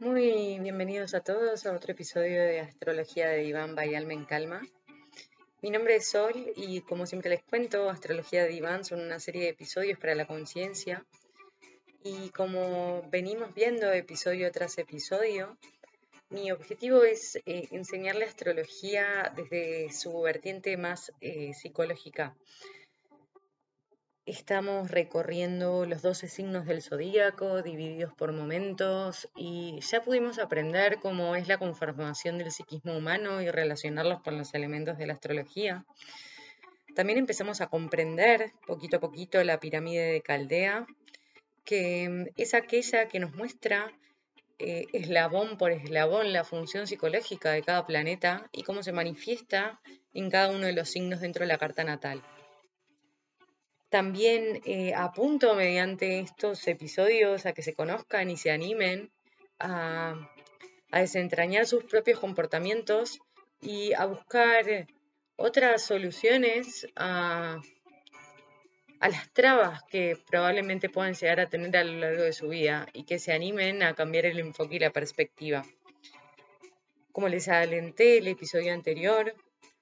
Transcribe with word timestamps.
Muy 0.00 0.60
bienvenidos 0.60 1.12
a 1.14 1.20
todos 1.22 1.66
a 1.66 1.72
otro 1.72 1.90
episodio 1.90 2.40
de 2.40 2.60
Astrología 2.60 3.30
de 3.30 3.42
Iván 3.42 3.74
by 3.74 3.96
Alma 3.96 4.12
en 4.12 4.24
Calma. 4.26 4.62
Mi 5.60 5.70
nombre 5.70 5.96
es 5.96 6.08
Sol 6.08 6.52
y 6.54 6.82
como 6.82 7.04
siempre 7.04 7.30
les 7.30 7.42
cuento, 7.42 7.90
Astrología 7.90 8.44
de 8.44 8.52
Iván 8.52 8.84
son 8.84 9.00
una 9.00 9.18
serie 9.18 9.42
de 9.42 9.48
episodios 9.48 9.98
para 9.98 10.14
la 10.14 10.24
conciencia 10.24 11.04
y 12.04 12.30
como 12.30 13.02
venimos 13.10 13.52
viendo 13.54 13.90
episodio 13.90 14.52
tras 14.52 14.78
episodio, 14.78 15.58
mi 16.30 16.52
objetivo 16.52 17.02
es 17.02 17.34
eh, 17.44 17.66
enseñarle 17.72 18.24
astrología 18.24 19.32
desde 19.34 19.90
su 19.90 20.20
vertiente 20.20 20.76
más 20.76 21.12
eh, 21.20 21.54
psicológica 21.54 22.36
Estamos 24.28 24.90
recorriendo 24.90 25.86
los 25.86 26.02
12 26.02 26.28
signos 26.28 26.66
del 26.66 26.82
zodíaco, 26.82 27.62
divididos 27.62 28.12
por 28.12 28.32
momentos, 28.32 29.26
y 29.34 29.80
ya 29.80 30.02
pudimos 30.02 30.38
aprender 30.38 30.98
cómo 31.00 31.34
es 31.34 31.48
la 31.48 31.56
conformación 31.56 32.36
del 32.36 32.52
psiquismo 32.52 32.94
humano 32.94 33.40
y 33.40 33.50
relacionarlos 33.50 34.20
con 34.20 34.36
los 34.36 34.52
elementos 34.52 34.98
de 34.98 35.06
la 35.06 35.14
astrología. 35.14 35.86
También 36.94 37.18
empezamos 37.18 37.62
a 37.62 37.68
comprender 37.68 38.52
poquito 38.66 38.98
a 38.98 39.00
poquito 39.00 39.42
la 39.44 39.60
pirámide 39.60 40.12
de 40.12 40.20
Caldea, 40.20 40.86
que 41.64 42.06
mm, 42.10 42.26
es 42.36 42.52
aquella 42.52 43.08
que 43.08 43.20
nos 43.20 43.34
muestra 43.34 43.94
eh, 44.58 44.84
eslabón 44.92 45.56
por 45.56 45.72
eslabón 45.72 46.34
la 46.34 46.44
función 46.44 46.86
psicológica 46.86 47.52
de 47.52 47.62
cada 47.62 47.86
planeta 47.86 48.50
y 48.52 48.62
cómo 48.62 48.82
se 48.82 48.92
manifiesta 48.92 49.80
en 50.12 50.28
cada 50.28 50.50
uno 50.50 50.66
de 50.66 50.74
los 50.74 50.90
signos 50.90 51.22
dentro 51.22 51.44
de 51.44 51.48
la 51.48 51.56
carta 51.56 51.82
natal. 51.82 52.22
También 53.88 54.60
eh, 54.66 54.92
apunto 54.94 55.54
mediante 55.54 56.20
estos 56.20 56.66
episodios 56.68 57.46
a 57.46 57.54
que 57.54 57.62
se 57.62 57.74
conozcan 57.74 58.30
y 58.30 58.36
se 58.36 58.50
animen 58.50 59.10
a, 59.58 60.30
desentrañar 60.92 61.66
sus 61.66 61.84
propios 61.84 62.18
comportamientos 62.18 63.18
y 63.60 63.92
a 63.94 64.06
buscar 64.06 64.86
otras 65.36 65.82
soluciones 65.82 66.86
a, 66.96 67.60
a 69.00 69.08
las 69.08 69.32
trabas 69.32 69.82
que 69.84 70.18
probablemente 70.30 70.90
puedan 70.90 71.14
llegar 71.14 71.40
a 71.40 71.48
tener 71.48 71.76
a 71.76 71.84
lo 71.84 71.98
largo 71.98 72.22
de 72.22 72.32
su 72.32 72.48
vida 72.48 72.86
y 72.92 73.04
que 73.04 73.18
se 73.18 73.32
animen 73.32 73.82
a 73.82 73.94
cambiar 73.94 74.26
el 74.26 74.38
enfoque 74.38 74.76
y 74.76 74.80
la 74.80 74.90
perspectiva. 74.90 75.64
Como 77.12 77.28
les 77.28 77.48
adelanté 77.48 78.18
el 78.18 78.28
episodio 78.28 78.72
anterior, 78.74 79.34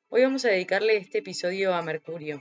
hoy 0.09 0.23
vamos 0.23 0.45
a 0.45 0.51
dedicarle 0.51 0.97
este 0.97 1.19
episodio 1.19 1.75
a 1.75 1.83
Mercurio 1.83 2.41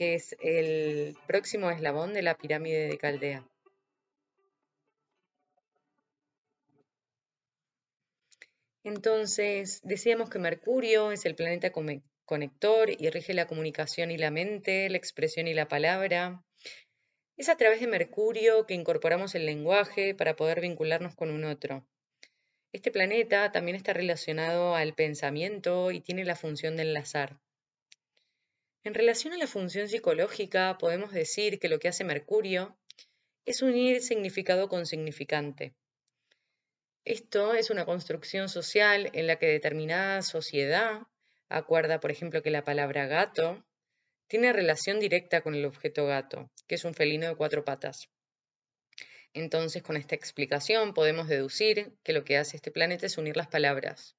que 0.00 0.14
es 0.14 0.34
el 0.40 1.14
próximo 1.26 1.70
eslabón 1.70 2.14
de 2.14 2.22
la 2.22 2.38
pirámide 2.38 2.88
de 2.88 2.96
Caldea. 2.96 3.46
Entonces, 8.82 9.82
decíamos 9.84 10.30
que 10.30 10.38
Mercurio 10.38 11.12
es 11.12 11.26
el 11.26 11.34
planeta 11.34 11.70
conector 12.24 12.88
y 12.88 13.10
rige 13.10 13.34
la 13.34 13.46
comunicación 13.46 14.10
y 14.10 14.16
la 14.16 14.30
mente, 14.30 14.88
la 14.88 14.96
expresión 14.96 15.46
y 15.48 15.52
la 15.52 15.68
palabra. 15.68 16.42
Es 17.36 17.50
a 17.50 17.58
través 17.58 17.80
de 17.80 17.86
Mercurio 17.86 18.64
que 18.64 18.72
incorporamos 18.72 19.34
el 19.34 19.44
lenguaje 19.44 20.14
para 20.14 20.34
poder 20.34 20.62
vincularnos 20.62 21.14
con 21.14 21.30
un 21.30 21.44
otro. 21.44 21.86
Este 22.72 22.90
planeta 22.90 23.52
también 23.52 23.76
está 23.76 23.92
relacionado 23.92 24.74
al 24.74 24.94
pensamiento 24.94 25.90
y 25.90 26.00
tiene 26.00 26.24
la 26.24 26.36
función 26.36 26.76
de 26.76 26.84
enlazar. 26.84 27.38
En 28.82 28.94
relación 28.94 29.34
a 29.34 29.36
la 29.36 29.46
función 29.46 29.88
psicológica, 29.88 30.78
podemos 30.78 31.12
decir 31.12 31.58
que 31.58 31.68
lo 31.68 31.78
que 31.78 31.88
hace 31.88 32.02
Mercurio 32.02 32.78
es 33.44 33.60
unir 33.60 34.00
significado 34.00 34.68
con 34.68 34.86
significante. 34.86 35.74
Esto 37.04 37.52
es 37.52 37.68
una 37.68 37.84
construcción 37.84 38.48
social 38.48 39.10
en 39.12 39.26
la 39.26 39.36
que 39.36 39.46
determinada 39.46 40.22
sociedad 40.22 41.02
acuerda, 41.50 42.00
por 42.00 42.10
ejemplo, 42.10 42.42
que 42.42 42.50
la 42.50 42.64
palabra 42.64 43.06
gato 43.06 43.62
tiene 44.28 44.52
relación 44.52 44.98
directa 44.98 45.42
con 45.42 45.54
el 45.54 45.66
objeto 45.66 46.06
gato, 46.06 46.50
que 46.66 46.76
es 46.76 46.84
un 46.84 46.94
felino 46.94 47.26
de 47.28 47.36
cuatro 47.36 47.64
patas. 47.64 48.08
Entonces, 49.34 49.82
con 49.82 49.96
esta 49.96 50.14
explicación 50.14 50.94
podemos 50.94 51.28
deducir 51.28 51.92
que 52.02 52.12
lo 52.12 52.24
que 52.24 52.38
hace 52.38 52.56
este 52.56 52.70
planeta 52.70 53.06
es 53.06 53.18
unir 53.18 53.36
las 53.36 53.48
palabras. 53.48 54.16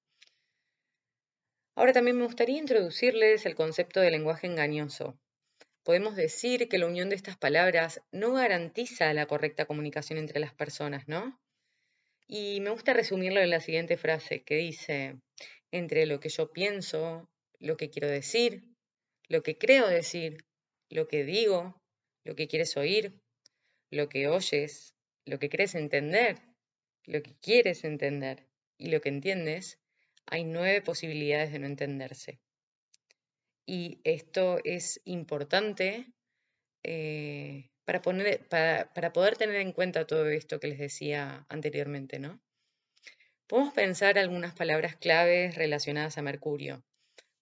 Ahora 1.82 1.94
también 1.94 2.20
me 2.20 2.26
gustaría 2.26 2.60
introducirles 2.60 3.48
el 3.48 3.56
concepto 3.56 4.02
de 4.02 4.12
lenguaje 4.12 4.46
engañoso. 4.46 5.18
Podemos 5.82 6.16
decir 6.16 6.70
que 6.70 6.78
la 6.78 6.86
unión 6.86 7.10
de 7.10 7.16
estas 7.16 7.38
palabras 7.38 8.04
no 8.12 8.34
garantiza 8.34 9.12
la 9.16 9.26
correcta 9.26 9.66
comunicación 9.66 10.20
entre 10.20 10.40
las 10.40 10.54
personas, 10.54 11.08
¿no? 11.08 11.42
Y 12.28 12.60
me 12.62 12.70
gusta 12.70 12.94
resumirlo 12.94 13.40
en 13.42 13.50
la 13.50 13.62
siguiente 13.62 13.98
frase 13.98 14.44
que 14.44 14.58
dice, 14.58 15.16
entre 15.72 16.06
lo 16.06 16.20
que 16.20 16.30
yo 16.30 16.52
pienso, 16.52 17.28
lo 17.58 17.78
que 17.78 17.90
quiero 17.90 18.10
decir, 18.10 18.62
lo 19.28 19.42
que 19.42 19.58
creo 19.58 19.88
decir, 19.88 20.46
lo 20.88 21.08
que 21.08 21.24
digo, 21.24 21.82
lo 22.24 22.36
que 22.36 22.48
quieres 22.48 22.78
oír, 22.78 23.20
lo 23.90 24.08
que 24.08 24.28
oyes, 24.28 24.94
lo 25.26 25.40
que 25.40 25.50
crees 25.50 25.74
entender, 25.74 26.38
lo 27.08 27.24
que 27.24 27.34
quieres 27.42 27.84
entender 27.86 28.46
y 28.78 28.92
lo 28.92 29.02
que 29.02 29.10
entiendes, 29.10 29.81
hay 30.26 30.44
nueve 30.44 30.82
posibilidades 30.82 31.52
de 31.52 31.60
no 31.60 31.68
entenderse. 31.68 32.40
Y 33.66 34.00
esto 34.04 34.60
es 34.64 35.02
importante 35.06 36.08
eh, 36.84 37.70
para, 37.86 38.02
poner, 38.02 38.48
para, 38.48 39.14
poder 39.14 39.38
tener 39.38 39.58
en 39.58 39.72
cuenta 39.72 40.08
todo 40.08 40.30
esto 40.30 40.60
que 40.60 40.68
les 40.68 40.80
decía 40.80 41.46
anteriormente, 41.50 42.20
¿no? 42.20 42.42
Podemos 43.48 43.74
pensar 43.74 44.18
algunas 44.18 44.56
palabras 44.56 44.96
claves 44.96 45.56
relacionadas 45.56 46.18
a 46.18 46.22
Mercurio, 46.22 46.84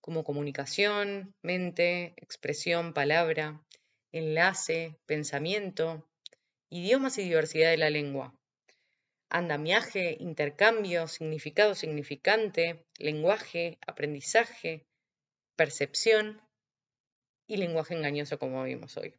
como 0.01 0.23
comunicación, 0.23 1.35
mente, 1.43 2.13
expresión, 2.17 2.93
palabra, 2.93 3.63
enlace, 4.11 4.97
pensamiento, 5.05 6.09
idiomas 6.69 7.17
y 7.19 7.23
diversidad 7.23 7.69
de 7.69 7.77
la 7.77 7.91
lengua 7.91 8.38
andamiaje, 9.29 10.17
intercambio, 10.19 11.07
significado 11.07 11.75
significante, 11.75 12.83
lenguaje, 12.97 13.77
aprendizaje, 13.85 14.85
percepción 15.55 16.41
y 17.47 17.57
lenguaje 17.57 17.95
engañoso 17.95 18.39
como 18.39 18.63
vimos 18.63 18.97
hoy. 18.97 19.13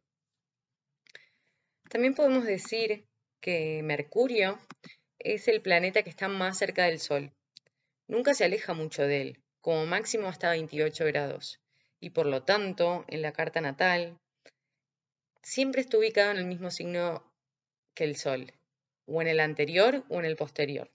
También 1.89 2.15
podemos 2.15 2.45
decir 2.45 3.05
que 3.41 3.81
Mercurio 3.83 4.59
es 5.19 5.47
el 5.47 5.61
planeta 5.61 6.03
que 6.03 6.09
está 6.09 6.27
más 6.27 6.57
cerca 6.57 6.85
del 6.85 6.99
Sol. 6.99 7.31
Nunca 8.07 8.33
se 8.33 8.45
aleja 8.45 8.73
mucho 8.73 9.03
de 9.03 9.21
él, 9.21 9.43
como 9.61 9.85
máximo 9.85 10.27
hasta 10.27 10.51
28 10.51 11.05
grados, 11.05 11.59
y 11.99 12.11
por 12.11 12.25
lo 12.25 12.43
tanto, 12.43 13.05
en 13.07 13.21
la 13.21 13.31
carta 13.31 13.61
natal, 13.61 14.17
siempre 15.41 15.81
está 15.81 15.97
ubicado 15.97 16.31
en 16.31 16.37
el 16.37 16.45
mismo 16.45 16.71
signo 16.71 17.23
que 17.93 18.05
el 18.05 18.15
Sol, 18.15 18.53
o 19.11 19.21
en 19.21 19.27
el 19.27 19.39
anterior 19.39 20.03
o 20.09 20.19
en 20.19 20.25
el 20.25 20.35
posterior. 20.35 20.89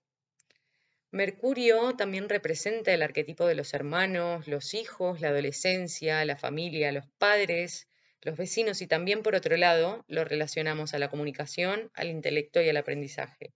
Mercurio 1.13 1.95
también 1.97 2.29
representa 2.29 2.93
el 2.93 3.03
arquetipo 3.03 3.47
de 3.47 3.55
los 3.55 3.75
hermanos, 3.75 4.49
los 4.49 4.75
hijos, 4.75 5.21
la 5.21 5.29
adolescencia, 5.29 6.25
la 6.25 6.37
familia, 6.37 6.93
los 6.93 7.07
padres, 7.19 7.89
los 8.23 8.37
vecinos 8.37 8.83
y 8.83 8.87
también 8.87 9.23
por 9.23 9.35
otro 9.35 9.57
lado 9.57 10.05
lo 10.09 10.25
relacionamos 10.25 10.95
a 10.95 10.99
la 10.99 11.09
comunicación, 11.09 11.91
al 11.95 12.09
intelecto 12.09 12.61
y 12.61 12.69
al 12.69 12.77
aprendizaje. 12.77 13.53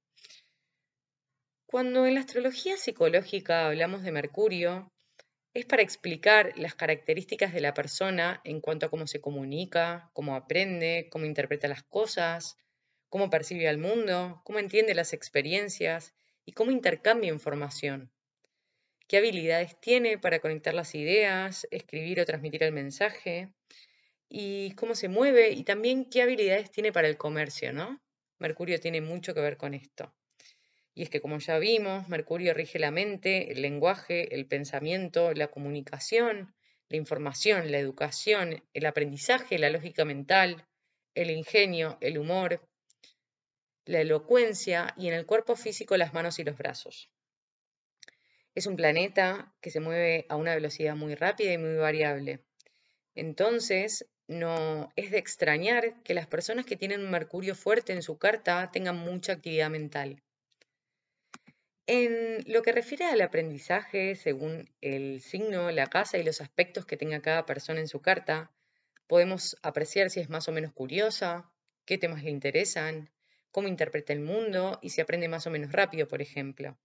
Cuando 1.67 2.07
en 2.07 2.15
la 2.15 2.21
astrología 2.21 2.77
psicológica 2.77 3.67
hablamos 3.67 4.03
de 4.03 4.13
Mercurio, 4.13 4.93
es 5.53 5.67
para 5.67 5.83
explicar 5.83 6.53
las 6.57 6.75
características 6.75 7.53
de 7.53 7.61
la 7.61 7.75
persona 7.75 8.41
en 8.45 8.61
cuanto 8.61 8.87
a 8.87 8.91
cómo 8.91 9.07
se 9.07 9.21
comunica, 9.21 10.11
cómo 10.13 10.37
aprende, 10.37 11.09
cómo 11.11 11.27
interpreta 11.27 11.67
las 11.67 11.83
cosas, 11.83 12.57
cómo 13.11 13.29
percibe 13.29 13.69
al 13.69 13.79
mundo, 13.79 14.41
cómo 14.45 14.59
entiende 14.59 14.95
las 14.95 15.13
experiencias 15.13 16.15
y 16.47 16.53
cómo 16.53 16.71
intercambia 16.71 17.33
información. 17.33 18.11
¿Qué 19.07 19.19
habilidades 19.19 19.79
tiene 19.81 20.17
para 20.17 20.39
conectar 20.39 20.73
las 20.73 20.95
ideas, 20.95 21.67
escribir 21.73 22.21
o 22.21 22.25
transmitir 22.25 22.63
el 22.63 22.73
mensaje? 22.73 23.53
Y 24.29 24.71
cómo 24.77 24.95
se 24.95 25.09
mueve 25.09 25.51
y 25.51 25.65
también 25.65 26.05
qué 26.05 26.23
habilidades 26.23 26.71
tiene 26.71 26.93
para 26.93 27.09
el 27.09 27.17
comercio, 27.17 27.73
¿no? 27.73 28.01
Mercurio 28.39 28.79
tiene 28.79 29.01
mucho 29.01 29.35
que 29.35 29.41
ver 29.41 29.57
con 29.57 29.75
esto. 29.75 30.15
Y 30.95 31.03
es 31.03 31.11
que 31.11 31.21
como 31.21 31.39
ya 31.39 31.59
vimos, 31.59 32.09
Mercurio 32.09 32.55
rige 32.55 32.79
la 32.79 32.93
mente, 32.93 33.51
el 33.51 33.63
lenguaje, 33.63 34.33
el 34.35 34.47
pensamiento, 34.47 35.33
la 35.35 35.49
comunicación, 35.49 36.55
la 36.89 36.97
información, 36.97 37.73
la 37.73 37.79
educación, 37.79 38.63
el 38.73 38.87
aprendizaje, 38.87 39.59
la 39.59 39.71
lógica 39.71 40.05
mental, 40.05 40.65
el 41.15 41.31
ingenio, 41.31 41.99
el 42.01 42.17
humor, 42.17 42.70
la 43.91 44.01
elocuencia 44.01 44.95
y 44.97 45.09
en 45.09 45.15
el 45.15 45.27
cuerpo 45.27 45.57
físico 45.57 45.97
las 45.97 46.15
manos 46.15 46.39
y 46.39 46.45
los 46.45 46.57
brazos. 46.57 47.11
Es 48.55 48.67
un 48.67 48.77
planeta 48.77 49.53
que 49.61 49.71
se 49.71 49.81
mueve 49.81 50.27
a 50.29 50.37
una 50.37 50.55
velocidad 50.55 50.95
muy 50.95 51.17
rápida 51.17 51.53
y 51.53 51.59
muy 51.59 51.75
variable. 51.75 52.41
Entonces, 53.17 54.07
no 54.29 54.93
es 54.95 55.11
de 55.11 55.19
extrañar 55.19 56.01
que 56.05 56.15
las 56.15 56.29
personas 56.29 56.67
que 56.67 56.77
tienen 56.77 57.01
un 57.01 57.11
Mercurio 57.11 57.57
fuerte 57.57 57.93
en 57.93 58.03
su 58.03 58.17
carta 58.17 58.71
tengan 58.73 58.97
mucha 58.97 59.33
actividad 59.33 59.71
mental. 59.71 60.23
En 61.87 62.45
lo 62.47 62.63
que 62.63 62.71
refiere 62.71 63.07
al 63.07 63.21
aprendizaje, 63.21 64.15
según 64.15 64.71
el 64.81 65.21
signo, 65.21 65.73
la 65.73 65.89
casa 65.89 66.17
y 66.17 66.23
los 66.23 66.41
aspectos 66.41 66.87
que 66.87 66.97
tenga 66.97 67.23
cada 67.23 67.45
persona 67.45 67.81
en 67.81 67.89
su 67.89 68.01
carta, 68.01 68.53
podemos 69.09 69.57
apreciar 69.63 70.11
si 70.11 70.21
es 70.21 70.31
más 70.31 70.49
o 70.49 70.53
menos 70.53 70.73
curiosa, 70.73 71.51
qué 71.85 71.99
temas 71.99 72.23
le 72.23 72.31
interesan, 72.31 73.11
cómo 73.51 73.69
interpreta 73.69 74.13
el 74.13 74.21
mundo 74.21 74.79
y 74.83 74.91
si 74.91 75.01
aprende 75.01 75.29
más 75.29 75.47
o 75.47 75.51
menos 75.51 75.73
rápido, 75.73 76.09
por 76.09 76.23
ejemplo. 76.23 76.79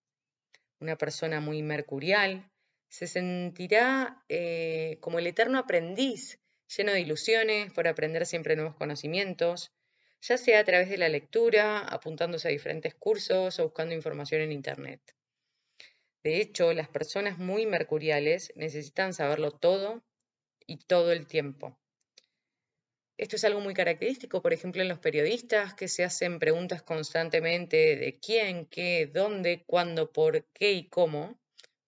Una 0.79 0.97
persona 0.97 1.39
muy 1.39 1.61
mercurial 1.63 2.51
se 2.89 3.07
sentirá 3.07 4.23
eh, 4.29 4.97
como 5.01 5.19
el 5.19 5.27
eterno 5.27 5.59
aprendiz, 5.59 6.39
lleno 6.75 6.91
de 6.91 7.01
ilusiones 7.01 7.71
por 7.73 7.87
aprender 7.87 8.25
siempre 8.25 8.55
nuevos 8.55 8.75
conocimientos, 8.75 9.71
ya 10.21 10.37
sea 10.37 10.59
a 10.59 10.63
través 10.63 10.89
de 10.89 10.97
la 10.97 11.09
lectura, 11.09 11.79
apuntándose 11.79 12.47
a 12.47 12.51
diferentes 12.51 12.95
cursos 12.95 13.59
o 13.59 13.63
buscando 13.63 13.93
información 13.93 14.41
en 14.41 14.51
Internet. 14.51 15.01
De 16.23 16.41
hecho, 16.41 16.73
las 16.73 16.89
personas 16.89 17.37
muy 17.37 17.67
mercuriales 17.67 18.51
necesitan 18.55 19.13
saberlo 19.13 19.51
todo 19.51 20.03
y 20.65 20.77
todo 20.77 21.11
el 21.11 21.27
tiempo. 21.27 21.77
Esto 23.17 23.37
es 23.37 23.45
algo 23.45 23.61
muy 23.61 23.73
característico, 23.73 24.41
por 24.41 24.51
ejemplo, 24.51 24.81
en 24.81 24.89
los 24.89 24.99
periodistas 24.99 25.73
que 25.73 25.87
se 25.87 26.03
hacen 26.03 26.37
preguntas 26.37 26.81
constantemente 26.81 27.95
de 27.95 28.19
quién, 28.19 28.65
qué, 28.65 29.09
dónde, 29.11 29.63
cuándo, 29.65 30.11
por 30.11 30.43
qué 30.53 30.73
y 30.73 30.89
cómo, 30.89 31.39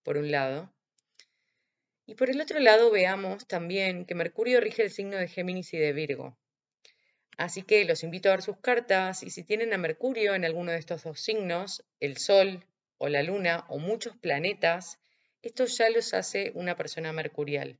por 0.02 0.16
un 0.16 0.30
lado. 0.30 0.72
Y 2.06 2.14
por 2.14 2.30
el 2.30 2.40
otro 2.40 2.58
lado 2.60 2.90
veamos 2.90 3.46
también 3.46 4.06
que 4.06 4.14
Mercurio 4.14 4.58
rige 4.62 4.84
el 4.84 4.90
signo 4.90 5.18
de 5.18 5.28
Géminis 5.28 5.74
y 5.74 5.78
de 5.78 5.92
Virgo. 5.92 6.38
Así 7.36 7.62
que 7.62 7.84
los 7.84 8.02
invito 8.02 8.30
a 8.30 8.32
ver 8.32 8.42
sus 8.42 8.56
cartas 8.56 9.22
y 9.22 9.28
si 9.28 9.44
tienen 9.44 9.74
a 9.74 9.78
Mercurio 9.78 10.34
en 10.34 10.46
alguno 10.46 10.72
de 10.72 10.78
estos 10.78 11.04
dos 11.04 11.20
signos, 11.20 11.84
el 12.00 12.16
Sol 12.16 12.64
o 12.96 13.08
la 13.08 13.22
Luna 13.22 13.66
o 13.68 13.78
muchos 13.78 14.16
planetas, 14.16 14.98
esto 15.42 15.66
ya 15.66 15.90
los 15.90 16.14
hace 16.14 16.52
una 16.54 16.74
persona 16.74 17.12
mercurial. 17.12 17.78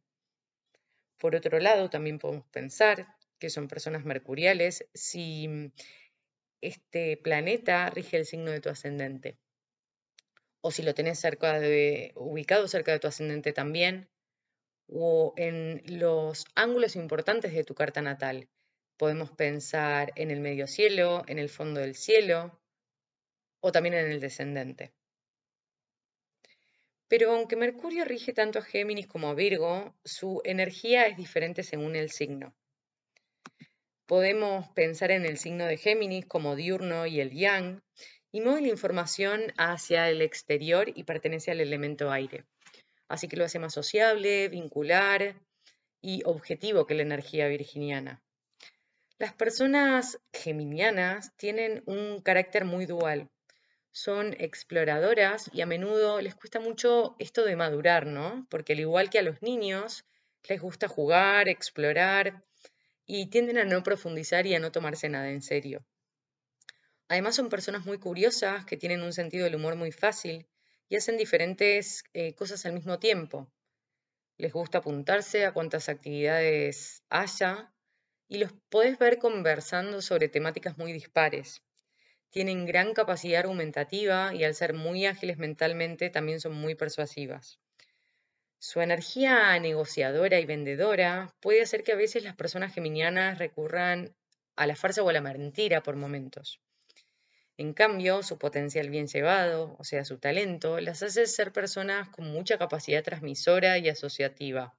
Por 1.17 1.35
otro 1.35 1.59
lado, 1.59 1.89
también 1.89 2.19
podemos 2.19 2.47
pensar 2.49 3.18
que 3.39 3.51
son 3.51 3.69
personas 3.69 4.05
mercuriales, 4.05 4.87
si 4.95 5.49
mm, 5.49 5.73
este 6.61 7.17
planeta 7.17 7.91
rige 7.91 8.17
el 8.17 8.27
signo 8.27 8.51
de 8.51 8.61
tu 8.61 8.69
ascendente. 8.69 9.39
O 10.61 10.71
si 10.71 10.83
lo 10.83 10.95
tenés 10.95 11.19
cerca 11.21 11.59
de, 11.61 12.13
ubicado 12.17 12.69
cerca 12.69 12.93
de 12.93 12.99
tu 12.99 13.07
ascendente 13.07 13.53
también, 13.53 14.09
o 14.89 15.35
en 15.37 15.83
los 15.87 16.47
ángulos 16.55 16.97
importantes 16.97 17.53
de 17.53 17.65
tu 17.65 17.75
carta 17.75 18.03
natal. 18.03 18.49
Podemos 18.97 19.31
pensar 19.31 20.13
en 20.17 20.31
el 20.31 20.41
medio 20.41 20.67
cielo, 20.67 21.23
en 21.29 21.39
el 21.39 21.49
fondo 21.49 21.81
del 21.81 21.95
cielo, 21.95 22.59
o 23.61 23.71
también 23.71 23.95
en 23.95 24.11
el 24.11 24.21
descendente. 24.21 24.93
Pero 27.09 27.33
aunque 27.33 27.57
Mercurio 27.57 28.05
rige 28.05 28.33
tanto 28.33 28.59
a 28.59 28.63
Géminis 28.63 29.07
como 29.07 29.29
a 29.29 29.35
Virgo, 29.35 29.95
su 30.05 30.43
energía 30.45 31.07
es 31.07 31.17
diferente 31.17 31.63
según 31.63 31.97
el 31.97 32.11
signo. 32.11 32.55
Podemos 34.09 34.67
pensar 34.71 35.11
en 35.11 35.27
el 35.27 35.37
signo 35.37 35.67
de 35.67 35.77
Géminis 35.77 36.25
como 36.25 36.57
diurno 36.57 37.05
y 37.05 37.21
el 37.21 37.31
yang, 37.33 37.83
y 38.33 38.41
mueve 38.41 38.63
la 38.63 38.69
información 38.69 39.53
hacia 39.59 40.09
el 40.09 40.23
exterior 40.23 40.91
y 40.95 41.05
pertenece 41.05 41.51
al 41.51 41.61
elemento 41.61 42.11
aire. 42.11 42.47
Así 43.07 43.29
que 43.29 43.37
lo 43.37 43.45
hace 43.45 43.59
más 43.59 43.75
sociable, 43.75 44.49
vincular 44.49 45.35
y 46.01 46.23
objetivo 46.25 46.87
que 46.87 46.95
la 46.95 47.03
energía 47.03 47.49
virginiana. 47.49 48.23
Las 49.19 49.35
personas 49.35 50.19
geminianas 50.33 51.37
tienen 51.37 51.83
un 51.85 52.23
carácter 52.23 52.65
muy 52.65 52.87
dual. 52.87 53.29
Son 53.91 54.35
exploradoras 54.39 55.51
y 55.53 55.61
a 55.61 55.67
menudo 55.67 56.23
les 56.23 56.35
cuesta 56.35 56.61
mucho 56.61 57.15
esto 57.19 57.45
de 57.45 57.57
madurar, 57.57 58.07
¿no? 58.07 58.47
Porque 58.49 58.73
al 58.73 58.81
igual 58.81 59.11
que 59.11 59.19
a 59.19 59.23
los 59.23 59.43
niños, 59.43 60.07
les 60.49 60.63
gusta 60.63 60.89
jugar, 60.89 61.51
explorar 61.51 62.43
y 63.11 63.27
tienden 63.31 63.57
a 63.57 63.65
no 63.65 63.83
profundizar 63.83 64.47
y 64.47 64.55
a 64.55 64.61
no 64.61 64.71
tomarse 64.71 65.09
nada 65.09 65.31
en 65.31 65.41
serio. 65.41 65.83
Además 67.09 67.35
son 67.35 67.49
personas 67.49 67.87
muy 67.87 67.99
curiosas 67.99 68.67
que 68.67 68.77
tienen 68.77 69.03
un 69.03 69.15
sentido 69.15 69.45
del 69.45 69.55
humor 69.55 69.77
muy 69.77 69.93
fácil 69.93 70.47
y 70.91 70.97
hacen 70.97 71.17
diferentes 71.17 72.05
eh, 72.13 72.35
cosas 72.35 72.67
al 72.67 72.75
mismo 72.75 72.99
tiempo. 72.99 73.51
Les 74.37 74.53
gusta 74.53 74.79
apuntarse 74.79 75.47
a 75.47 75.53
cuantas 75.53 75.89
actividades 75.89 77.03
haya 77.09 77.73
y 78.29 78.37
los 78.37 78.53
podés 78.69 78.99
ver 78.99 79.19
conversando 79.19 80.03
sobre 80.03 80.29
temáticas 80.29 80.77
muy 80.77 80.93
dispares. 80.93 81.63
Tienen 82.29 82.67
gran 82.67 82.93
capacidad 82.93 83.41
argumentativa 83.41 84.35
y 84.35 84.45
al 84.45 84.55
ser 84.55 84.75
muy 84.75 85.07
ágiles 85.07 85.39
mentalmente 85.39 86.11
también 86.11 86.41
son 86.41 86.53
muy 86.53 86.75
persuasivas. 86.75 87.59
Su 88.61 88.81
energía 88.81 89.57
negociadora 89.61 90.41
y 90.41 90.45
vendedora 90.45 91.33
puede 91.41 91.63
hacer 91.63 91.85
que 91.85 91.93
a 91.93 91.97
veces 91.97 92.25
las 92.25 92.35
personas 92.35 92.75
geminianas 92.75 93.39
recurran 93.39 94.17
a 94.57 94.67
la 94.67 94.75
farsa 94.75 95.05
o 95.05 95.09
a 95.09 95.13
la 95.13 95.21
mentira 95.21 95.81
por 95.85 95.95
momentos. 95.95 96.61
En 97.57 97.73
cambio, 97.73 98.25
su 98.25 98.37
potencial 98.37 98.91
bien 98.91 99.07
llevado, 99.07 99.77
o 99.79 99.85
sea, 99.85 100.05
su 100.05 100.19
talento, 100.19 100.81
las 100.81 101.05
hace 101.05 101.27
ser 101.27 101.53
personas 101.53 102.09
con 102.09 102.33
mucha 102.33 102.59
capacidad 102.59 103.05
transmisora 103.05 103.79
y 103.79 103.89
asociativa, 103.89 104.77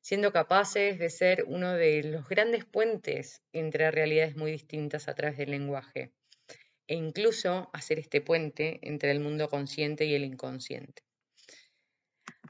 siendo 0.00 0.32
capaces 0.32 1.00
de 1.00 1.10
ser 1.10 1.44
uno 1.48 1.74
de 1.74 2.04
los 2.04 2.28
grandes 2.28 2.64
puentes 2.64 3.42
entre 3.52 3.90
realidades 3.90 4.36
muy 4.36 4.52
distintas 4.52 5.08
a 5.08 5.14
través 5.16 5.38
del 5.38 5.50
lenguaje, 5.50 6.12
e 6.86 6.94
incluso 6.94 7.68
hacer 7.72 7.98
este 7.98 8.20
puente 8.20 8.78
entre 8.82 9.10
el 9.10 9.18
mundo 9.18 9.48
consciente 9.48 10.04
y 10.04 10.14
el 10.14 10.24
inconsciente. 10.24 11.07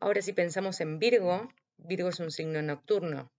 Ahora 0.01 0.23
si 0.23 0.33
pensamos 0.33 0.81
en 0.81 0.99
Virgo, 0.99 1.49
Virgo 1.77 2.09
es 2.09 2.21
un 2.21 2.31
signo 2.31 2.63
nocturno, 2.63 3.33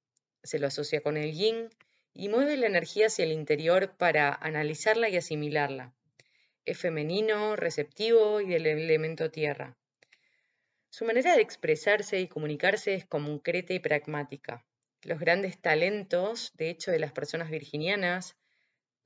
se 0.44 0.60
lo 0.60 0.68
asocia 0.68 1.02
con 1.02 1.16
el 1.16 1.34
yin 1.34 1.70
y 2.14 2.28
mueve 2.30 2.58
la 2.58 2.68
energía 2.68 3.08
hacia 3.08 3.26
el 3.26 3.32
interior 3.32 3.96
para 3.98 4.34
analizarla 4.34 5.10
y 5.10 5.18
asimilarla. 5.18 5.94
Es 6.66 6.78
femenino, 6.78 7.56
receptivo 7.56 8.42
y 8.42 8.48
del 8.48 8.68
elemento 8.68 9.32
tierra. 9.32 9.78
Su 10.90 11.06
manera 11.06 11.36
de 11.36 11.42
expresarse 11.42 12.20
y 12.20 12.28
comunicarse 12.28 12.94
es 12.94 13.06
concreta 13.06 13.74
y 13.74 13.80
pragmática. 13.80 14.66
Los 15.04 15.20
grandes 15.20 15.62
talentos, 15.62 16.52
de 16.56 16.70
hecho, 16.70 16.92
de 16.92 17.00
las 17.00 17.14
personas 17.14 17.50
virginianas 17.50 18.36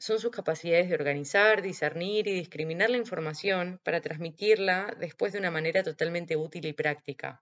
son 0.04 0.20
sus 0.20 0.32
capacidades 0.32 0.90
de 0.90 0.96
organizar, 0.96 1.62
discernir 1.62 2.28
y 2.28 2.34
discriminar 2.34 2.90
la 2.90 2.98
información 2.98 3.80
para 3.86 4.02
transmitirla 4.02 4.98
después 5.00 5.32
de 5.32 5.40
una 5.40 5.50
manera 5.50 5.82
totalmente 5.82 6.36
útil 6.36 6.66
y 6.66 6.74
práctica. 6.74 7.42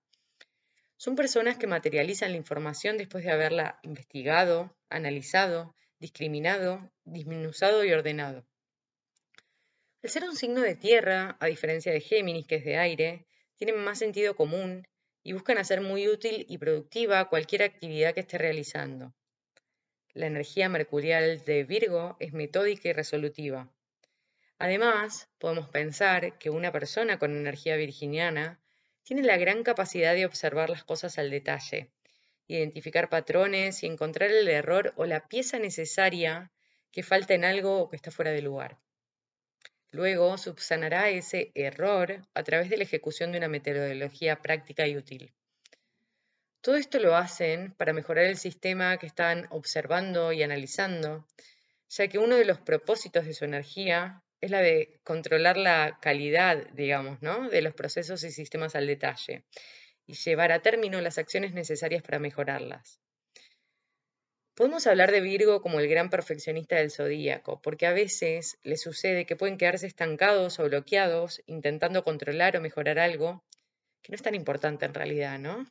Son 0.96 1.15
personas 1.15 1.58
que 1.58 1.65
materializan 1.65 2.30
la 2.30 2.38
información 2.38 3.00
después 3.00 3.25
de 3.25 3.32
haberla 3.32 3.80
investigado, 3.82 4.77
analizado, 4.91 5.75
discriminado, 5.98 6.91
disminuzado 7.03 7.84
y 7.84 7.94
ordenado. 7.94 8.46
Al 10.03 10.12
ser 10.12 10.25
un 10.25 10.36
signo 10.36 10.62
de 10.62 10.75
tierra, 10.75 11.38
a 11.39 11.48
diferencia 11.48 11.91
de 11.91 12.00
Géminis, 12.00 12.46
que 12.46 12.58
es 12.58 12.63
de 12.63 12.77
aire, 12.77 13.25
tienen 13.56 13.84
más 13.84 13.98
sentido 13.98 14.36
común 14.36 14.88
y 15.24 15.34
buscan 15.34 15.58
hacer 15.58 15.82
muy 15.82 16.08
útil 16.08 16.46
y 16.48 16.60
productiva 16.60 17.27
cualquier 17.27 17.63
actividad 17.63 18.13
que 18.13 18.20
esté 18.20 18.38
realizando. 18.38 19.15
La 20.13 20.27
energía 20.27 20.68
mercurial 20.68 21.44
de 21.46 21.63
Virgo 21.63 22.18
es 22.20 22.34
metódica 22.34 22.89
y 22.89 22.94
resolutiva. 22.94 23.72
Además, 24.60 25.30
podemos 25.38 25.70
pensar 25.70 26.38
que 26.38 26.50
una 26.50 26.72
persona 26.74 27.18
con 27.18 27.36
energía 27.36 27.77
virginiana 27.77 28.60
tiene 29.03 29.24
la 29.24 29.38
gran 29.38 29.63
capacidad 29.63 30.13
de 30.13 30.25
observar 30.25 30.70
las 30.70 30.84
cosas 30.84 31.18
al 31.18 31.30
detalle, 31.30 31.91
identificar 32.48 33.10
patrones 33.10 33.84
y 33.84 33.88
encontrar 33.88 34.32
el 34.32 34.48
error 34.50 34.94
o 34.98 35.06
la 35.06 35.27
pieza 35.27 35.60
necesaria 35.60 36.51
que 36.91 37.03
falta 37.03 37.34
en 37.34 37.46
algo 37.46 37.80
o 37.80 37.89
que 37.89 37.96
está 37.96 38.12
fuera 38.12 38.32
de 38.32 38.41
lugar. 38.41 38.77
Luego 39.91 40.38
subsanará 40.38 41.10
ese 41.10 41.51
error 41.56 42.27
a 42.34 42.44
través 42.44 42.70
de 42.70 42.77
la 42.77 42.84
ejecución 42.84 43.32
de 43.32 43.38
una 43.38 43.48
metodología 43.48 44.41
práctica 44.41 44.88
y 44.88 44.98
útil. 44.98 45.34
Todo 46.62 46.75
esto 46.75 47.00
lo 47.00 47.15
hacen 47.15 47.74
para 47.74 47.91
mejorar 47.91 48.25
el 48.25 48.38
sistema 48.38 48.98
que 48.98 49.08
están 49.08 49.48
observando 49.50 50.32
y 50.32 50.44
analizando, 50.44 51.25
ya 51.89 52.08
que 52.08 52.20
uno 52.20 52.36
de 52.36 52.46
los 52.46 52.60
propósitos 52.60 53.25
de 53.25 53.34
su 53.34 53.46
energía 53.46 54.22
es 54.41 54.51
la 54.51 54.62
de 54.62 55.00
controlar 55.03 55.58
la 55.58 55.98
calidad, 56.01 56.68
digamos, 56.74 57.20
¿no? 57.24 57.50
de 57.50 57.63
los 57.63 57.74
procesos 57.74 58.24
y 58.24 58.32
sistemas 58.32 58.75
al 58.75 58.86
detalle 58.86 59.44
y 60.06 60.13
llevar 60.13 60.51
a 60.51 60.62
término 60.62 61.01
las 61.01 61.18
acciones 61.18 61.53
necesarias 61.53 62.03
para 62.03 62.20
mejorarlas. 62.20 63.00
Podemos 64.53 64.86
hablar 64.86 65.12
de 65.12 65.22
Virgo 65.22 65.62
como 65.62 65.80
el 65.80 65.88
gran 65.88 66.12
perfeccionista 66.12 66.75
del 66.75 66.91
zodíaco, 66.91 67.60
porque 67.63 67.88
a 67.88 67.94
veces 67.94 68.60
le 68.62 68.77
sucede 68.77 69.25
que 69.25 69.36
pueden 69.36 69.58
quedarse 69.58 69.88
estancados 69.88 70.60
o 70.60 70.65
bloqueados 70.65 71.41
intentando 71.48 72.03
controlar 72.03 72.56
o 72.56 72.62
mejorar 72.62 73.00
algo 73.00 73.44
que 74.03 74.12
no 74.12 74.15
es 74.15 74.22
tan 74.22 74.36
importante 74.36 74.86
en 74.86 74.94
realidad, 74.94 75.39
¿no? 75.39 75.65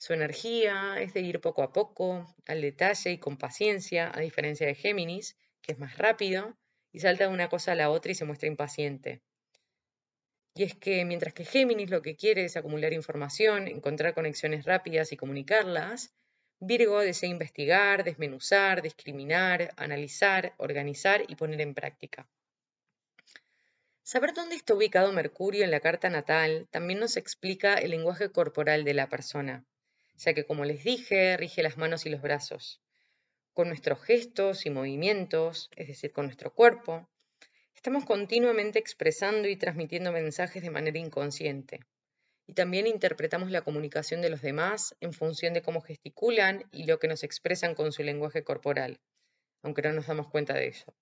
Su 0.00 0.14
energía 0.14 0.98
es 0.98 1.12
de 1.12 1.20
ir 1.20 1.42
poco 1.42 1.62
a 1.62 1.74
poco, 1.74 2.34
al 2.46 2.62
detalle 2.62 3.10
y 3.10 3.18
con 3.18 3.36
paciencia, 3.36 4.10
a 4.14 4.20
diferencia 4.20 4.66
de 4.66 4.74
Géminis, 4.74 5.36
que 5.60 5.72
es 5.72 5.78
más 5.78 5.98
rápido 5.98 6.56
y 6.90 7.00
salta 7.00 7.24
de 7.24 7.34
una 7.34 7.50
cosa 7.50 7.72
a 7.72 7.74
la 7.74 7.90
otra 7.90 8.10
y 8.10 8.14
se 8.14 8.24
muestra 8.24 8.48
impaciente. 8.48 9.20
Y 10.54 10.62
es 10.62 10.74
que 10.74 11.04
mientras 11.04 11.34
que 11.34 11.44
Géminis 11.44 11.90
lo 11.90 12.00
que 12.00 12.16
quiere 12.16 12.46
es 12.46 12.56
acumular 12.56 12.94
información, 12.94 13.68
encontrar 13.68 14.14
conexiones 14.14 14.64
rápidas 14.64 15.12
y 15.12 15.18
comunicarlas, 15.18 16.14
Virgo 16.60 17.00
desea 17.00 17.28
investigar, 17.28 18.02
desmenuzar, 18.02 18.80
discriminar, 18.80 19.74
analizar, 19.76 20.54
organizar 20.56 21.24
y 21.28 21.36
poner 21.36 21.60
en 21.60 21.74
práctica. 21.74 22.26
Saber 24.02 24.32
dónde 24.32 24.56
está 24.56 24.72
ubicado 24.72 25.12
Mercurio 25.12 25.62
en 25.62 25.70
la 25.70 25.80
carta 25.80 26.08
natal 26.08 26.68
también 26.70 27.00
nos 27.00 27.18
explica 27.18 27.74
el 27.74 27.90
lenguaje 27.90 28.30
corporal 28.32 28.84
de 28.84 28.94
la 28.94 29.06
persona, 29.10 29.66
ya 30.20 30.34
que 30.34 30.44
como 30.44 30.64
les 30.64 30.84
dije, 30.84 31.36
rige 31.36 31.62
las 31.62 31.78
manos 31.78 32.04
y 32.04 32.10
los 32.10 32.20
brazos. 32.20 32.80
Con 33.54 33.68
nuestros 33.68 34.02
gestos 34.02 34.66
y 34.66 34.70
movimientos, 34.70 35.70
es 35.76 35.88
decir, 35.88 36.12
con 36.12 36.26
nuestro 36.26 36.54
cuerpo, 36.54 37.08
estamos 37.74 38.04
continuamente 38.04 38.78
expresando 38.78 39.48
y 39.48 39.56
transmitiendo 39.56 40.12
mensajes 40.12 40.62
de 40.62 40.70
manera 40.70 40.98
inconsciente. 40.98 41.80
Y 42.46 42.52
también 42.52 42.86
interpretamos 42.86 43.50
la 43.50 43.62
comunicación 43.62 44.20
de 44.20 44.28
los 44.28 44.42
demás 44.42 44.94
en 45.00 45.12
función 45.12 45.54
de 45.54 45.62
cómo 45.62 45.80
gesticulan 45.80 46.64
y 46.70 46.84
lo 46.84 46.98
que 46.98 47.08
nos 47.08 47.24
expresan 47.24 47.74
con 47.74 47.92
su 47.92 48.02
lenguaje 48.02 48.44
corporal, 48.44 49.00
aunque 49.62 49.82
no 49.82 49.92
nos 49.92 50.06
damos 50.06 50.28
cuenta 50.28 50.54
de 50.54 50.68
eso. 50.68 50.94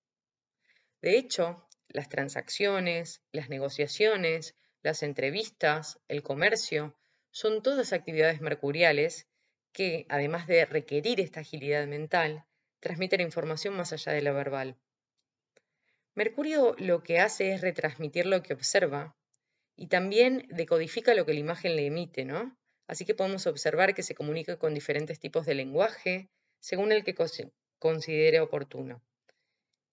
De 1.01 1.17
hecho, 1.17 1.67
las 1.89 2.07
transacciones, 2.07 3.21
las 3.31 3.49
negociaciones, 3.49 4.55
las 4.81 5.03
entrevistas, 5.03 5.99
el 6.07 6.23
comercio, 6.23 6.95
son 7.31 7.61
todas 7.61 7.93
actividades 7.93 8.41
mercuriales 8.41 9.27
que, 9.71 10.05
además 10.09 10.47
de 10.47 10.65
requerir 10.65 11.19
esta 11.19 11.41
agilidad 11.41 11.85
mental, 11.87 12.45
transmiten 12.79 13.21
información 13.21 13.75
más 13.75 13.93
allá 13.93 14.13
de 14.13 14.21
lo 14.21 14.33
verbal. 14.33 14.77
Mercurio 16.15 16.75
lo 16.77 17.03
que 17.03 17.19
hace 17.19 17.53
es 17.53 17.61
retransmitir 17.61 18.25
lo 18.25 18.41
que 18.41 18.53
observa 18.53 19.15
y 19.75 19.87
también 19.87 20.47
decodifica 20.49 21.13
lo 21.13 21.25
que 21.25 21.33
la 21.33 21.39
imagen 21.39 21.75
le 21.75 21.85
emite, 21.85 22.25
¿no? 22.25 22.57
Así 22.87 23.05
que 23.05 23.13
podemos 23.13 23.47
observar 23.47 23.93
que 23.93 24.03
se 24.03 24.15
comunica 24.15 24.57
con 24.57 24.73
diferentes 24.73 25.19
tipos 25.19 25.45
de 25.45 25.53
lenguaje 25.53 26.29
según 26.59 26.91
el 26.91 27.03
que 27.03 27.15
considere 27.77 28.39
oportuno. 28.41 29.01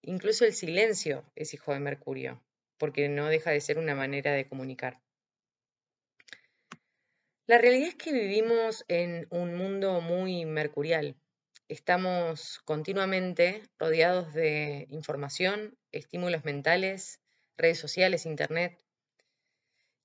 Incluso 0.03 0.45
el 0.45 0.55
silencio 0.55 1.31
es 1.35 1.53
hijo 1.55 1.73
de 1.73 1.81
Mercurio, 1.81 2.43
porque 2.79 3.09
no 3.09 3.29
deja 3.29 3.51
de 3.51 3.61
ser 3.61 3.79
una 3.79 3.95
manera 3.95 4.33
de 4.33 4.49
comunicar. 4.49 5.01
La 7.49 7.59
realidad 7.59 7.91
es 7.91 7.95
que 7.95 8.13
vivimos 8.13 8.85
en 8.89 9.29
un 9.31 9.55
mundo 9.55 10.01
muy 10.01 10.45
mercurial. 10.45 11.15
Estamos 11.69 12.59
continuamente 12.65 13.63
rodeados 13.79 14.35
de 14.35 14.89
información, 14.91 15.79
estímulos 15.93 16.45
mentales, 16.45 17.21
redes 17.57 17.79
sociales, 17.79 18.27
internet. 18.27 18.81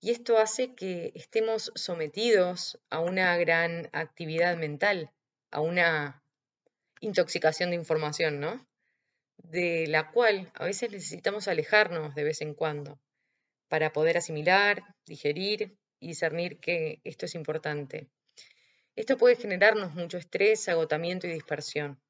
Y 0.01 0.11
esto 0.11 0.37
hace 0.37 0.75
que 0.75 1.13
estemos 1.15 1.71
sometidos 1.73 2.79
a 2.91 2.99
una 2.99 3.35
gran 3.37 3.89
actividad 3.91 4.55
mental, 4.55 5.11
a 5.49 5.61
una 5.61 6.23
intoxicación 6.99 7.71
de 7.71 7.77
información, 7.77 8.39
¿no? 8.39 8.67
de 9.37 9.87
la 9.87 10.11
cual 10.11 10.51
a 10.53 10.65
veces 10.65 10.91
necesitamos 10.91 11.47
alejarnos 11.47 12.13
de 12.13 12.23
vez 12.23 12.41
en 12.41 12.53
cuando 12.53 12.99
para 13.67 13.91
poder 13.93 14.17
asimilar, 14.17 14.83
digerir 15.07 15.75
y 16.01 16.07
discernir 16.07 16.59
que 16.59 16.99
esto 17.05 17.25
es 17.25 17.35
importante. 17.35 18.09
Esto 18.97 19.17
puede 19.17 19.37
generarnos 19.37 19.93
mucho 19.93 20.17
estrés, 20.17 20.67
agotamiento 20.67 21.27
y 21.27 21.31
dispersión. 21.31 22.01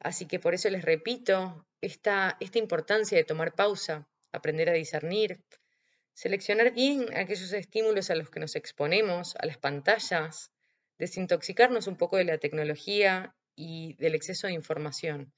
Así 0.00 0.26
que 0.26 0.38
por 0.38 0.52
eso 0.52 0.68
les 0.68 0.84
repito 0.84 1.66
esta, 1.80 2.36
esta 2.40 2.58
importancia 2.58 3.16
de 3.16 3.24
tomar 3.24 3.54
pausa, 3.54 4.06
aprender 4.32 4.68
a 4.68 4.74
discernir, 4.74 5.42
seleccionar 6.12 6.72
bien 6.72 7.06
aquellos 7.16 7.52
estímulos 7.52 8.10
a 8.10 8.16
los 8.16 8.28
que 8.28 8.40
nos 8.40 8.56
exponemos, 8.56 9.36
a 9.36 9.46
las 9.46 9.56
pantallas, 9.56 10.50
desintoxicarnos 10.98 11.86
un 11.86 11.96
poco 11.96 12.18
de 12.18 12.24
la 12.24 12.38
tecnología 12.38 13.34
y 13.56 13.94
del 13.94 14.14
exceso 14.14 14.48
de 14.48 14.52
información 14.52 15.32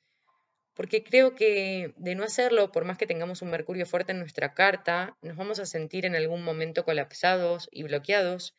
porque 0.77 1.03
creo 1.03 1.35
que 1.35 1.95
de 1.97 2.15
no 2.15 2.23
hacerlo, 2.23 2.71
por 2.71 2.85
más 2.85 2.99
que 2.99 3.07
tengamos 3.07 3.41
un 3.41 3.49
Mercurio 3.49 3.87
fuerte 3.87 4.13
en 4.13 4.19
nuestra 4.19 4.53
carta, 4.53 5.17
nos 5.23 5.35
vamos 5.35 5.59
a 5.59 5.65
sentir 5.65 6.05
en 6.05 6.15
algún 6.15 6.45
momento 6.45 6.85
colapsados 6.85 7.71
y 7.73 7.83
bloqueados, 7.83 8.55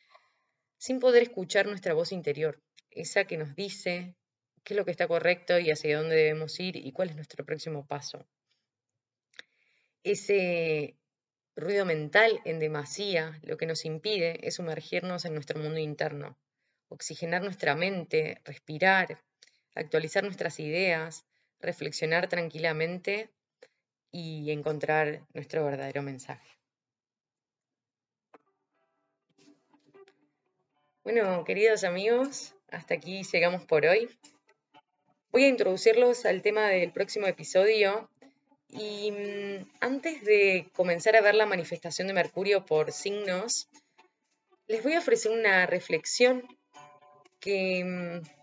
sin 0.78 0.98
poder 0.98 1.22
escuchar 1.22 1.66
nuestra 1.66 1.94
voz 1.94 2.10
interior, 2.10 2.60
esa 2.90 3.24
que 3.24 3.36
nos 3.36 3.54
dice 3.54 4.16
qué 4.64 4.74
es 4.74 4.76
lo 4.76 4.84
que 4.84 4.90
está 4.90 5.06
correcto 5.06 5.60
y 5.60 5.70
hacia 5.70 5.96
dónde 5.96 6.16
debemos 6.16 6.58
ir 6.58 6.76
y 6.76 6.90
cuál 6.90 7.10
es 7.10 7.14
nuestro 7.14 7.46
próximo 7.46 7.86
paso. 7.86 8.26
Ese 10.02 10.96
ruido 11.54 11.84
mental 11.84 12.40
en 12.44 12.58
demasía 12.58 13.38
lo 13.42 13.56
que 13.56 13.66
nos 13.66 13.84
impide 13.84 14.40
es 14.42 14.56
sumergirnos 14.56 15.24
en 15.24 15.34
nuestro 15.34 15.60
mundo 15.60 15.78
interno, 15.78 16.36
oxigenar 16.88 17.42
nuestra 17.42 17.76
mente, 17.76 18.40
respirar, 18.44 19.22
actualizar 19.76 20.24
nuestras 20.24 20.58
ideas, 20.58 21.27
reflexionar 21.60 22.28
tranquilamente 22.28 23.30
y 24.10 24.50
encontrar 24.50 25.22
nuestro 25.34 25.64
verdadero 25.64 26.02
mensaje. 26.02 26.48
Bueno, 31.04 31.44
queridos 31.44 31.84
amigos, 31.84 32.54
hasta 32.70 32.94
aquí 32.94 33.22
llegamos 33.22 33.64
por 33.64 33.86
hoy. 33.86 34.10
Voy 35.30 35.44
a 35.44 35.48
introducirlos 35.48 36.26
al 36.26 36.42
tema 36.42 36.68
del 36.68 36.92
próximo 36.92 37.26
episodio 37.26 38.10
y 38.68 39.10
mm, 39.10 39.70
antes 39.80 40.22
de 40.24 40.68
comenzar 40.74 41.16
a 41.16 41.22
ver 41.22 41.34
la 41.34 41.46
manifestación 41.46 42.08
de 42.08 42.14
Mercurio 42.14 42.66
por 42.66 42.92
signos, 42.92 43.68
les 44.66 44.82
voy 44.82 44.94
a 44.94 44.98
ofrecer 44.98 45.32
una 45.32 45.66
reflexión 45.66 46.42
que 47.40 47.84
mm, 47.84 48.37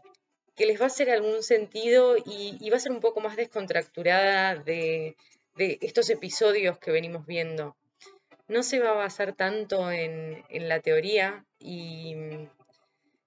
que 0.56 0.66
les 0.66 0.80
va 0.80 0.86
a 0.86 0.88
hacer 0.88 1.10
algún 1.10 1.44
sentido 1.44 2.16
y, 2.18 2.70
va 2.70 2.78
a 2.78 2.80
ser 2.80 2.92
un 2.92 3.02
poco 3.02 3.20
más 3.20 3.36
descontracturada 3.36 4.56
de, 4.56 5.16
estos 5.58 6.10
episodios 6.10 6.78
que 6.80 6.92
venimos 6.92 7.26
viendo. 7.26 7.76
No 8.48 8.64
se 8.64 8.80
va 8.80 8.92
a 8.92 8.94
basar 8.94 9.34
tanto 9.34 9.92
en, 9.92 10.44
la 10.50 10.80
teoría 10.80 11.46
y, 11.60 12.16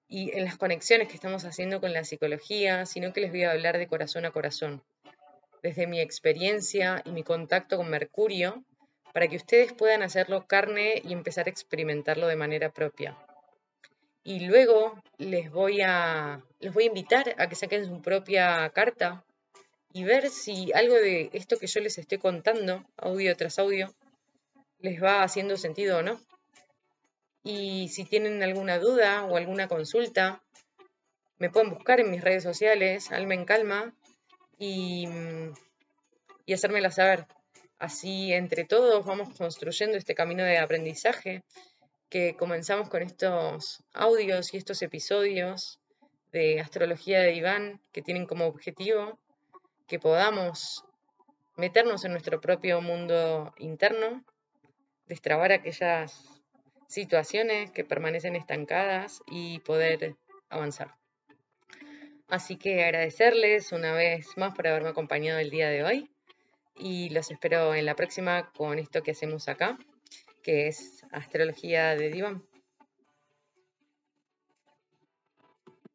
y 0.07 0.31
en 0.31 0.45
las 0.45 0.57
conexiones 0.57 1.07
que 1.07 1.15
estamos 1.15 1.45
haciendo 1.45 1.79
con 1.81 1.93
la 1.93 2.03
psicología, 2.03 2.85
sino 2.85 3.13
que 3.13 3.21
les 3.21 3.31
voy 3.31 3.43
a 3.43 3.51
hablar 3.51 3.77
de 3.77 3.87
corazón 3.87 4.25
a 4.25 4.31
corazón, 4.31 4.83
desde 5.61 5.87
mi 5.87 6.01
experiencia 6.01 7.01
y 7.05 7.11
mi 7.11 7.23
contacto 7.23 7.77
con 7.77 7.89
Mercurio, 7.89 8.63
para 9.13 9.27
que 9.27 9.35
ustedes 9.35 9.73
puedan 9.73 10.03
hacerlo 10.03 10.47
carne 10.47 11.01
y 11.03 11.13
empezar 11.13 11.47
a 11.47 11.49
experimentarlo 11.49 12.27
de 12.27 12.35
manera 12.35 12.71
propia 12.71 13.17
y 14.29 14.41
luego 14.41 15.01
les 15.17 15.49
voy 15.49 15.81
a, 15.81 16.39
les 16.59 16.71
voy 16.71 16.83
a 16.83 16.87
invitar 16.87 17.33
a 17.39 17.49
que 17.49 17.55
saquen 17.55 17.87
su 17.87 17.99
propia 17.99 18.69
carta 18.69 19.25
y 19.91 20.03
ver 20.03 20.29
si 20.29 20.71
algo 20.73 20.93
de 20.93 21.31
esto 21.33 21.57
que 21.57 21.65
yo 21.65 21.79
les 21.79 21.97
estoy 21.97 22.19
contando, 22.19 22.85
audio 22.95 23.35
tras 23.35 23.57
audio, 23.57 23.91
les 24.77 25.01
va 25.01 25.23
haciendo 25.23 25.57
sentido 25.57 25.97
o 25.97 26.01
no. 26.03 26.21
Y 27.43 27.87
si 27.89 28.05
tienen 28.05 28.43
alguna 28.43 28.77
duda 28.77 29.25
o 29.25 29.35
alguna 29.35 29.67
consulta, 29.67 30.43
me 31.39 31.49
pueden 31.49 31.71
buscar 31.71 31.99
en 31.99 32.11
mis 32.11 32.23
redes 32.23 32.43
sociales, 32.43 33.11
Alma 33.11 33.33
en 33.33 33.45
Calma, 33.45 33.95
y, 34.59 35.07
y 36.45 36.53
hacérmela 36.53 36.91
saber. 36.91 37.25
Así, 37.79 38.31
entre 38.31 38.63
todos, 38.63 39.03
vamos 39.07 39.35
construyendo 39.35 39.97
este 39.97 40.13
camino 40.13 40.43
de 40.43 40.59
aprendizaje 40.59 41.41
que 42.09 42.35
comenzamos 42.35 42.89
con 42.89 43.03
estos 43.03 43.83
audios 43.93 44.53
y 44.53 44.57
estos 44.57 44.81
episodios 44.81 45.79
de 46.31 46.59
astrología 46.59 47.21
de 47.21 47.33
Iván 47.33 47.81
que 47.91 48.01
tienen 48.01 48.25
como 48.25 48.45
objetivo 48.45 49.19
que 49.87 49.99
podamos 49.99 50.83
meternos 51.55 52.05
en 52.05 52.11
nuestro 52.11 52.41
propio 52.41 52.81
mundo 52.81 53.53
interno, 53.57 54.23
destrabar 55.07 55.51
aquellas 55.51 56.41
situaciones 56.87 57.71
que 57.71 57.83
permanecen 57.83 58.35
estancadas 58.35 59.21
y 59.27 59.59
poder 59.59 60.15
avanzar. 60.49 60.95
Así 62.27 62.57
que 62.57 62.83
agradecerles 62.83 63.71
una 63.71 63.93
vez 63.93 64.37
más 64.37 64.55
por 64.55 64.67
haberme 64.67 64.89
acompañado 64.89 65.39
el 65.39 65.49
día 65.49 65.69
de 65.69 65.83
hoy 65.83 66.09
y 66.75 67.09
los 67.09 67.29
espero 67.31 67.73
en 67.75 67.85
la 67.85 67.95
próxima 67.95 68.51
con 68.53 68.79
esto 68.79 69.01
que 69.03 69.11
hacemos 69.11 69.49
acá 69.49 69.77
que 70.41 70.67
es 70.67 71.05
Astrología 71.11 71.95
de 71.95 72.09
Diván. 72.09 72.43